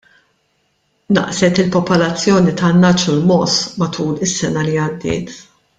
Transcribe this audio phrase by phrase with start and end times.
[1.17, 5.37] Naqset il-popolazzjoni tan-nagħaġ u l-mogħoż matul is-sena li għaddiet.